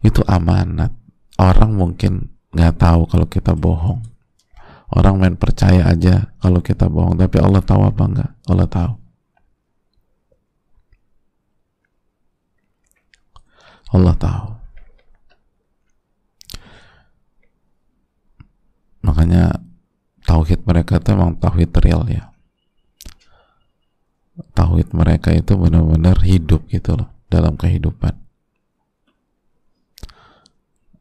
[0.00, 0.96] Itu amanat.
[1.36, 4.14] Orang mungkin nggak tahu kalau kita bohong
[4.94, 8.30] Orang main percaya aja kalau kita bohong, tapi Allah tahu apa enggak?
[8.46, 8.92] Allah tahu.
[13.94, 14.46] Allah tahu.
[19.02, 19.44] Makanya
[20.26, 22.33] tauhid mereka itu memang tauhid real ya.
[24.34, 28.18] Tauhid mereka itu benar-benar hidup gitu loh dalam kehidupan.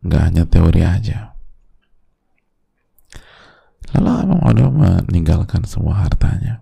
[0.05, 1.33] Nggak hanya teori aja.
[3.93, 6.61] Lalu Imam Ado meninggalkan semua hartanya.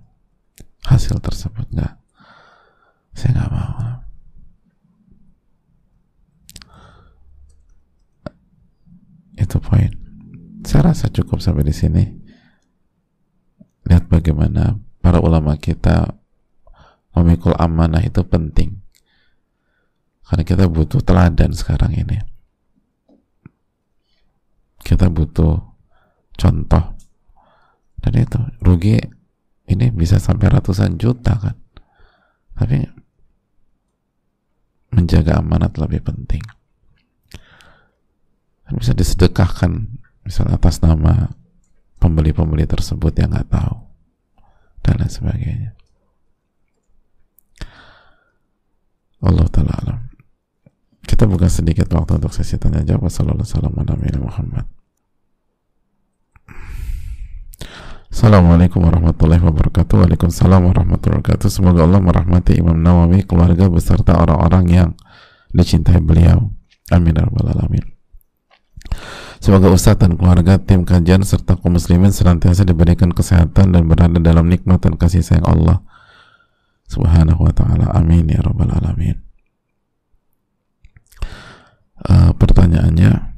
[0.88, 1.96] Hasil tersebut nggak,
[3.16, 3.80] saya nggak mau.
[9.40, 9.92] Itu poin.
[10.68, 12.04] Saya rasa cukup sampai di sini.
[13.88, 16.21] Lihat bagaimana para ulama kita
[17.22, 18.82] memikul amanah itu penting.
[20.26, 22.18] Karena kita butuh teladan sekarang ini.
[24.82, 25.72] Kita butuh
[26.42, 26.84] contoh
[28.02, 28.98] dan itu rugi
[29.70, 31.56] ini bisa sampai ratusan juta kan
[32.58, 32.82] tapi
[34.92, 36.42] menjaga amanat lebih penting
[38.66, 41.32] dan bisa disedekahkan misal atas nama
[42.02, 43.78] pembeli-pembeli tersebut yang nggak tahu
[44.82, 45.72] dan lain sebagainya
[49.22, 50.00] Allah taala alam.
[51.06, 53.10] Kita buka sedikit waktu untuk sesi tanya jawab.
[53.10, 54.80] Wassalamualaikum warahmatullahi wabarakatuh.
[58.12, 59.96] Assalamualaikum warahmatullahi wabarakatuh.
[60.04, 61.48] Waalaikumsalam warahmatullahi wabarakatuh.
[61.48, 64.90] Semoga Allah merahmati Imam Nawawi Keluarga beserta orang-orang yang
[65.56, 66.52] dicintai beliau.
[66.92, 67.86] Amin ya Alamin.
[69.42, 74.46] Semoga Ustadz dan keluarga, tim kajian, serta kaum muslimin senantiasa diberikan kesehatan dan berada dalam
[74.46, 75.82] nikmat dan kasih sayang Allah
[76.92, 77.88] Subhanahu wa ta'ala.
[77.96, 79.16] Amin ya Rabbal Alamin.
[82.04, 83.32] Uh, Pertanyaannya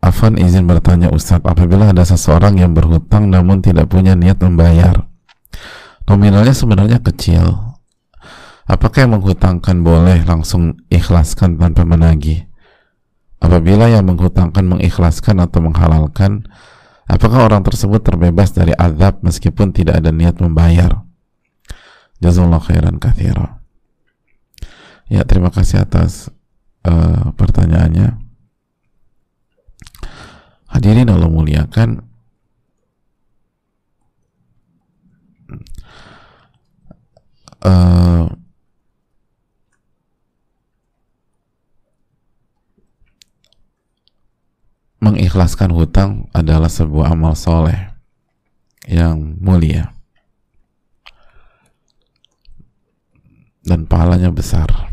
[0.00, 5.06] Afan izin bertanya Ustadz, apabila ada seseorang yang berhutang namun tidak punya niat membayar,
[6.08, 7.76] nominalnya sebenarnya kecil,
[8.64, 12.48] apakah yang menghutangkan boleh langsung ikhlaskan tanpa menagih?
[13.44, 16.48] Apabila yang menghutangkan mengikhlaskan atau menghalalkan,
[17.10, 21.02] apakah orang tersebut terbebas dari azab meskipun tidak ada niat membayar?
[22.22, 23.58] Jazallah khairan kathira.
[25.10, 26.30] Ya, terima kasih atas
[26.86, 28.14] uh, pertanyaannya.
[30.70, 32.06] Hadirin Allah muliakan
[37.66, 38.30] uh,
[45.00, 47.92] mengikhlaskan hutang adalah sebuah amal soleh
[48.84, 49.96] yang mulia
[53.64, 54.90] dan pahalanya besar.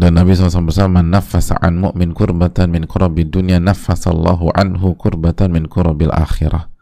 [0.00, 5.68] dan Nabi SAW bersama nafasa an mu'min kurbatan min kurabi dunia nafasallahu anhu kurbatan min
[5.68, 6.72] kurabil akhirah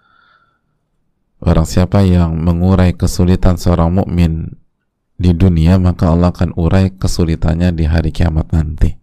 [1.38, 4.58] Barang siapa yang mengurai kesulitan seorang mukmin
[5.18, 8.94] di dunia maka Allah akan urai kesulitannya di hari kiamat nanti.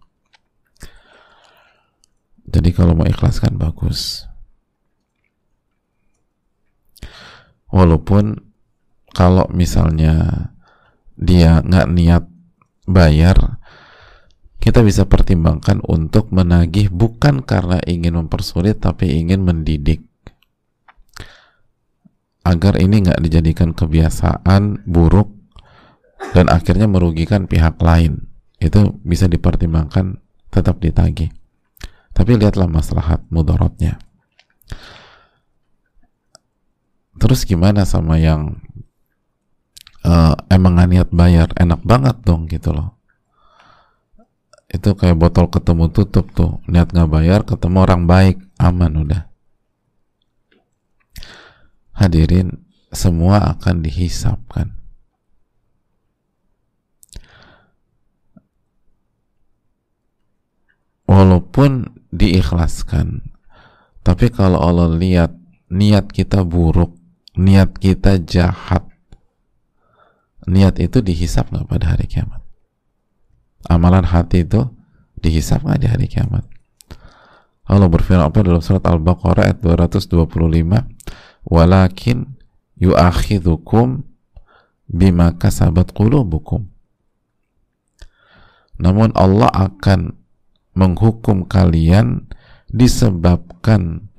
[2.48, 4.24] Jadi kalau mau ikhlaskan bagus.
[7.68, 8.40] Walaupun
[9.12, 10.48] kalau misalnya
[11.20, 12.24] dia nggak niat
[12.88, 13.60] bayar,
[14.64, 20.08] kita bisa pertimbangkan untuk menagih bukan karena ingin mempersulit tapi ingin mendidik
[22.46, 25.34] agar ini nggak dijadikan kebiasaan buruk
[26.32, 28.32] dan akhirnya merugikan pihak lain.
[28.58, 30.18] Itu bisa dipertimbangkan
[30.50, 31.30] tetap ditagih.
[32.16, 34.00] Tapi lihatlah maslahat mudorotnya
[37.26, 38.60] terus gimana sama yang
[40.06, 41.50] uh, emang niat bayar?
[41.56, 43.00] Enak banget dong gitu loh.
[44.70, 46.62] Itu kayak botol ketemu tutup tuh.
[46.68, 49.24] Niat nggak bayar ketemu orang baik aman udah.
[51.96, 54.76] Hadirin semua akan dihisapkan
[61.06, 63.26] walaupun diikhlaskan
[64.06, 65.34] tapi kalau Allah lihat
[65.70, 66.94] niat kita buruk
[67.36, 68.86] niat kita jahat
[70.46, 72.42] niat itu dihisap nggak pada hari kiamat?
[73.66, 74.62] Amalan hati itu
[75.20, 76.46] dihisap nggak di hari kiamat?
[77.66, 80.14] Allah berfirman apa dalam surat Al-Baqarah ayat 225
[81.50, 82.38] walakin
[82.78, 84.06] yu'akhidhukum
[84.86, 86.70] bima kasabat qulubukum.
[88.78, 90.14] Namun Allah akan
[90.76, 92.28] menghukum kalian
[92.70, 94.12] disebabkan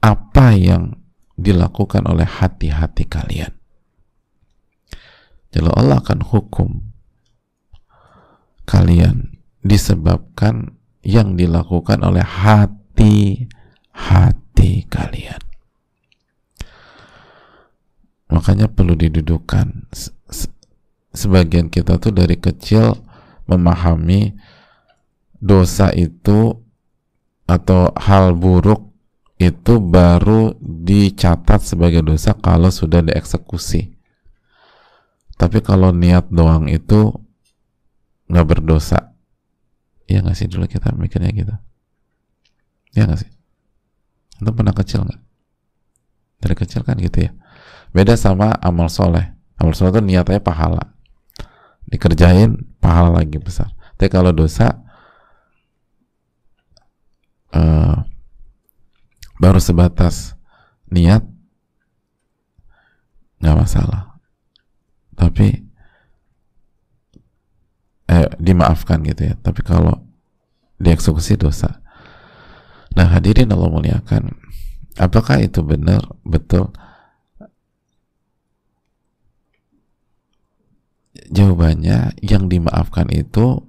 [0.00, 0.96] apa yang
[1.36, 3.52] dilakukan oleh hati-hati kalian.
[5.52, 6.80] Jadi Allah akan hukum
[8.64, 10.76] kalian disebabkan
[11.06, 13.54] yang dilakukan oleh hati-hati
[14.90, 15.40] kalian.
[18.26, 19.86] Makanya perlu didudukkan.
[21.16, 22.92] Sebagian kita tuh dari kecil
[23.48, 24.36] memahami
[25.38, 26.54] dosa itu
[27.46, 28.90] atau hal buruk
[29.36, 33.92] itu baru dicatat sebagai dosa kalau sudah dieksekusi.
[35.36, 37.12] Tapi kalau niat doang itu
[38.26, 39.12] nggak berdosa
[40.06, 41.54] ya nggak sih dulu kita mikirnya gitu?
[42.96, 43.30] Ya nggak sih?
[44.40, 45.20] Itu pernah kecil nggak?
[46.40, 47.30] Dari kecil kan gitu ya.
[47.92, 49.36] Beda sama amal soleh.
[49.60, 50.96] Amal soleh itu niatnya pahala.
[51.84, 53.72] Dikerjain pahala lagi besar.
[53.96, 54.85] Tapi kalau dosa
[57.56, 58.04] uh,
[59.40, 60.36] baru sebatas
[60.92, 61.24] niat
[63.40, 64.20] nggak masalah.
[65.16, 65.64] Tapi
[68.12, 69.34] eh, dimaafkan gitu ya.
[69.40, 70.04] Tapi kalau
[70.76, 71.80] dieksekusi dosa.
[72.96, 74.32] Nah hadirin Allah muliakan
[74.96, 76.72] apakah itu benar betul?
[81.26, 83.66] Jawabannya yang dimaafkan itu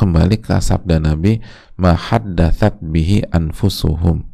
[0.00, 1.44] kembali ke sabda Nabi
[1.76, 4.24] mahaddathat bihi anfusuhum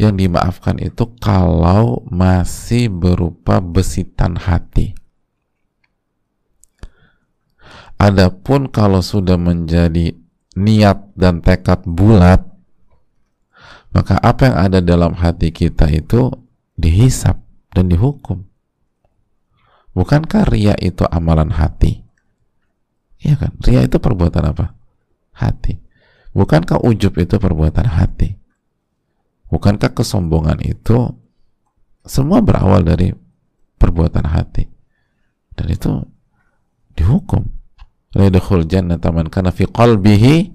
[0.00, 4.96] yang dimaafkan itu kalau masih berupa besitan hati.
[8.00, 10.16] Adapun kalau sudah menjadi
[10.56, 12.42] niat dan tekad bulat,
[13.92, 16.32] maka apa yang ada dalam hati kita itu
[16.80, 17.38] dihisap
[17.76, 18.49] dan dihukum.
[19.90, 21.98] Bukankah ria itu amalan hati?
[23.20, 23.52] Iya kan?
[23.58, 24.72] Ria itu perbuatan apa?
[25.34, 25.76] Hati.
[26.30, 28.38] Bukankah ujub itu perbuatan hati?
[29.50, 31.10] Bukankah kesombongan itu
[32.06, 33.10] semua berawal dari
[33.76, 34.62] perbuatan hati?
[35.58, 35.90] Dan itu
[36.94, 37.50] dihukum.
[38.14, 40.54] La yadkhul jannata man kana fi qalbihi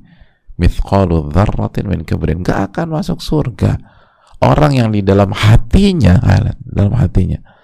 [0.55, 2.39] mithqalu dzarratin min kibrin.
[2.39, 3.75] Gak akan masuk surga
[4.39, 6.23] orang yang di dalam hatinya,
[6.63, 7.54] dalam hatinya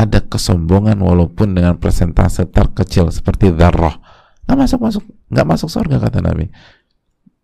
[0.00, 4.00] ada kesombongan walaupun dengan persentase terkecil seperti dzarrah.
[4.48, 6.48] Nggak masuk masuk nggak masuk surga kata Nabi.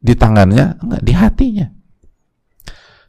[0.01, 1.67] Di tangannya, enggak di hatinya.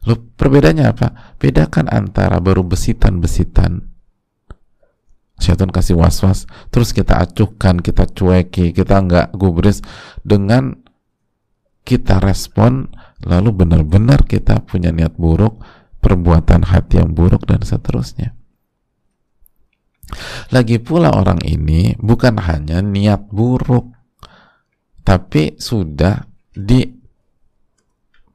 [0.06, 1.36] Loh, perbedaannya apa?
[1.40, 3.88] Bedakan antara baru besitan-besitan.
[5.38, 9.82] Syaitan kasih was-was, terus kita acuhkan, kita cueki, kita nggak gubris
[10.26, 10.82] dengan
[11.86, 12.90] kita respon,
[13.22, 15.62] lalu benar-benar kita punya niat buruk,
[16.02, 18.37] perbuatan hati yang buruk dan seterusnya.
[20.54, 23.92] Lagi pula orang ini bukan hanya niat buruk,
[25.04, 26.84] tapi sudah di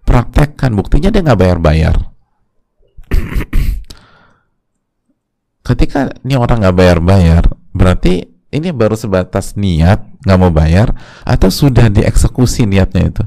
[0.05, 1.95] praktekkan buktinya dia nggak bayar-bayar.
[5.67, 7.43] Ketika ini orang nggak bayar-bayar
[7.73, 10.93] berarti ini baru sebatas niat nggak mau bayar
[11.25, 13.23] atau sudah dieksekusi niatnya itu?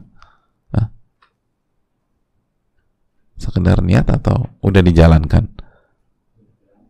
[3.37, 5.56] Sekedar niat atau udah dijalankan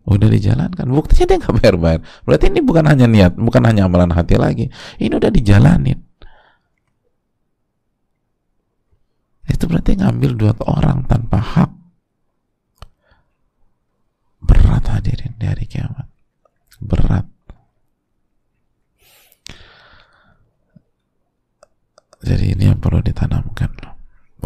[0.07, 0.87] udah dijalankan.
[0.87, 2.01] Buktinya dia nggak bayar-bayar.
[2.23, 4.71] Berarti ini bukan hanya niat bukan hanya amalan hati lagi.
[5.03, 5.99] Ini udah dijalanin.
[9.47, 11.71] Itu berarti ngambil dua orang tanpa hak.
[14.47, 16.07] Berat hadirin di hari kiamat.
[16.79, 17.27] Berat.
[22.27, 23.71] Jadi ini yang perlu ditanamkan.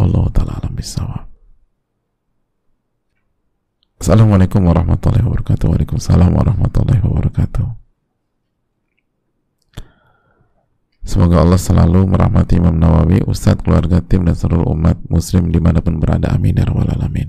[0.00, 1.29] Allah ta'ala alam bisawab
[4.00, 7.68] Assalamualaikum warahmatullahi wabarakatuh Waalaikumsalam warahmatullahi wabarakatuh
[11.04, 15.84] Semoga Allah selalu merahmati Imam Nawawi, Ustadz, keluarga, tim, dan seluruh umat muslim di mana
[15.84, 16.32] pun berada.
[16.32, 17.28] Amin ya rabbal alamin.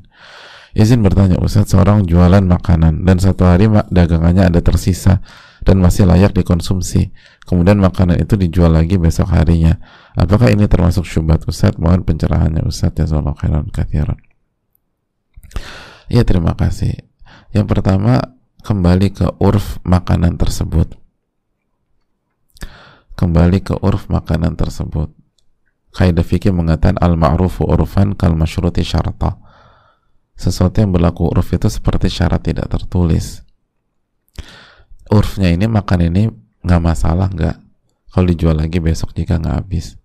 [0.72, 5.20] Izin bertanya Ustadz, seorang jualan makanan dan satu hari dagangannya ada tersisa
[5.68, 7.12] dan masih layak dikonsumsi.
[7.44, 9.76] Kemudian makanan itu dijual lagi besok harinya.
[10.16, 11.76] Apakah ini termasuk syubhat Ustadz?
[11.76, 14.20] Mohon pencerahannya Ustadz ya Allah khairan kathiran.
[16.12, 17.08] Ya terima kasih.
[17.56, 18.20] Yang pertama
[18.68, 21.02] kembali ke urf makanan tersebut
[23.22, 25.14] kembali ke urf makanan tersebut.
[25.94, 29.38] Kaidah fikih mengatakan al-ma'rufu urfan kal masyruti syarta.
[30.34, 33.46] Sesuatu yang berlaku urf itu seperti syarat tidak tertulis.
[35.14, 36.34] Urfnya ini makan ini
[36.66, 37.62] nggak masalah nggak
[38.10, 40.01] kalau dijual lagi besok jika nggak habis.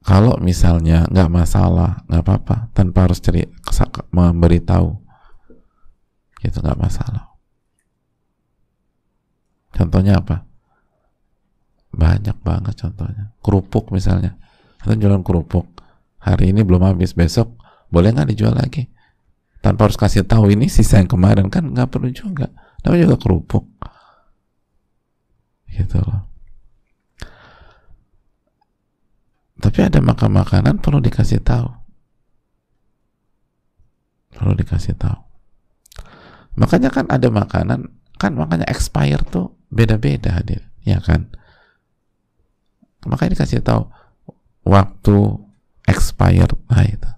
[0.00, 3.44] Kalau misalnya nggak masalah, nggak apa-apa, tanpa harus ceri
[4.08, 4.96] memberitahu,
[6.40, 7.36] itu nggak masalah.
[9.76, 10.48] Contohnya apa?
[11.90, 13.34] banyak banget contohnya.
[13.42, 14.38] Kerupuk misalnya.
[14.78, 15.66] Atau jualan kerupuk.
[16.22, 17.58] Hari ini belum habis besok
[17.90, 18.86] boleh nggak dijual lagi?
[19.58, 22.46] Tanpa harus kasih tahu ini sisa yang kemarin kan nggak perlu juga.
[22.80, 23.66] Tapi juga kerupuk.
[25.66, 26.29] Gitu loh
[29.60, 31.68] tapi ada makan makanan perlu dikasih tahu.
[34.32, 35.20] Perlu dikasih tahu.
[36.56, 41.28] Makanya kan ada makanan kan makanya expire tuh beda-beda hadir ya kan?
[43.04, 43.84] Maka ini kasih tahu
[44.64, 45.16] waktu
[45.84, 47.10] expired nah itu.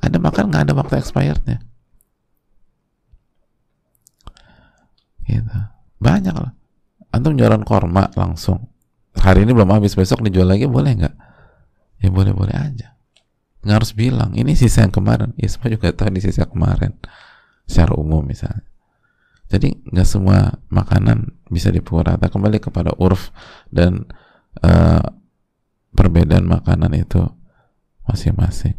[0.00, 1.58] Ada makan nggak ada waktu expirednya?
[5.24, 5.56] Gitu.
[6.00, 6.52] Banyak lah.
[7.12, 8.72] Antum jualan korma langsung.
[9.20, 11.29] Hari ini belum habis besok dijual lagi boleh nggak
[12.00, 12.96] ya boleh boleh aja.
[13.60, 14.32] Nggak harus bilang.
[14.32, 15.36] Ini sisa yang kemarin.
[15.36, 16.96] Ya semua juga tahu di sisa kemarin.
[17.68, 18.64] Secara umum misalnya.
[19.50, 22.32] Jadi nggak semua makanan bisa dipukul rata.
[22.32, 23.34] Kembali kepada urf
[23.68, 24.08] dan
[24.64, 25.04] uh,
[25.92, 27.20] perbedaan makanan itu
[28.08, 28.78] masing-masing.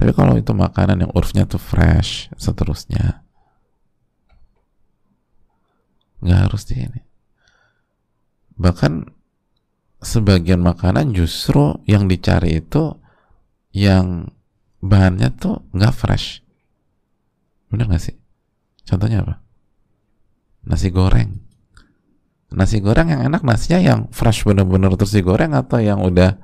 [0.00, 3.20] Tapi kalau itu makanan yang urfnya tuh fresh, seterusnya,
[6.24, 7.00] nggak harus di ini.
[8.56, 9.19] Bahkan
[10.00, 12.96] sebagian makanan justru yang dicari itu
[13.70, 14.32] yang
[14.80, 16.40] bahannya tuh nggak fresh.
[17.68, 18.16] Bener nggak sih?
[18.88, 19.34] Contohnya apa?
[20.66, 21.50] Nasi goreng
[22.50, 26.34] nasi goreng yang enak nasinya yang fresh bener-bener terus digoreng atau yang udah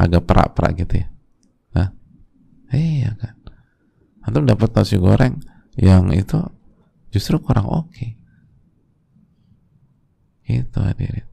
[0.00, 1.08] agak perak-perak gitu ya
[1.76, 1.88] nah
[2.72, 3.36] iya kan
[4.24, 5.44] antum dapat nasi goreng
[5.76, 6.40] yang itu
[7.12, 8.16] justru kurang oke okay.
[10.48, 11.28] itu hadirin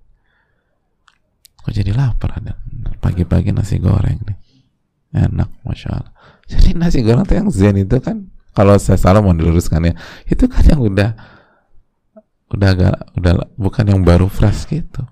[1.67, 2.55] kok jadi lapar ada?
[3.03, 4.39] Pagi-pagi nasi goreng nih.
[5.11, 6.15] Enak masya Allah.
[6.47, 9.93] Jadi nasi goreng tuh yang zen itu kan kalau saya salah mau diluruskan ya
[10.31, 11.11] itu kan yang udah
[12.55, 15.03] udah agak udah bukan yang baru fresh gitu.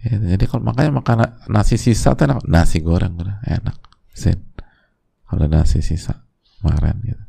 [0.00, 2.48] Ya, jadi kalau makanya makan nasi sisa tuh enak.
[2.48, 3.76] Nasi goreng udah enak
[4.16, 4.40] zen.
[5.28, 6.24] Kalau nasi sisa
[6.56, 7.24] kemarin gitu.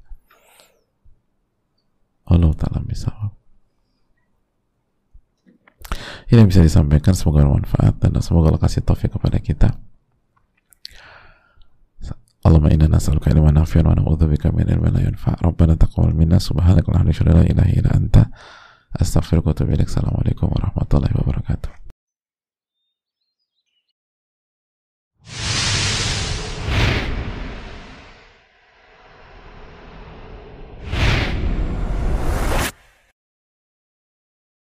[2.32, 3.12] Allah taala bisa
[6.28, 9.80] ini bisa disampaikan semoga bermanfaat dan semoga Allah kasih taufik kepada kita.
[12.44, 16.88] Allahumma inna nas'aluka ilman nafi'an wa na'udzubika min ilmin la yanfa' Rabbana taqabbal minna subhanaka
[16.96, 18.32] la ilaha illa anta
[18.96, 19.92] astaghfiruka wa atubu ilaik.
[19.92, 21.72] Assalamualaikum warahmatullahi wabarakatuh.